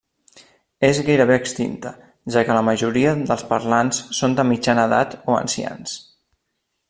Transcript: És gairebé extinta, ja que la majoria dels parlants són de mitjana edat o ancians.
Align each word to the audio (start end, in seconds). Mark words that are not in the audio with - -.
És 0.87 1.01
gairebé 1.09 1.35
extinta, 1.41 1.91
ja 2.35 2.43
que 2.47 2.55
la 2.59 2.63
majoria 2.71 3.13
dels 3.31 3.45
parlants 3.53 4.01
són 4.21 4.35
de 4.39 4.49
mitjana 4.53 4.91
edat 4.93 5.17
o 5.35 5.41
ancians. 5.45 5.97